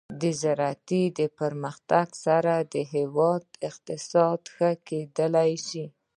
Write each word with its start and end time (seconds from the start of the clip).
د 0.21 0.23
زراعتي 0.41 1.03
پرمختګ 1.39 2.07
سره 2.25 2.53
د 2.73 2.75
هیواد 2.93 3.43
اقتصاد 3.67 4.39
ښه 4.53 4.69
کیدلی 4.87 5.53
شي. 5.67 5.85